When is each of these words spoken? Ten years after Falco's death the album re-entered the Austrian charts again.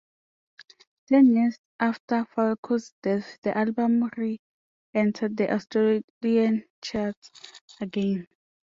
Ten 1.09 1.35
years 1.35 1.59
after 1.79 2.25
Falco's 2.25 2.91
death 3.03 3.37
the 3.43 3.55
album 3.55 4.09
re-entered 4.17 5.37
the 5.37 5.53
Austrian 5.53 6.63
charts 6.81 7.29
again. 7.79 8.25